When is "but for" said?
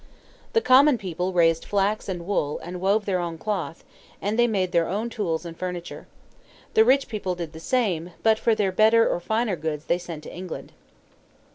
8.23-8.55